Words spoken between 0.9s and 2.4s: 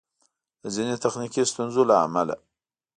تخنیکي ستونزو له امله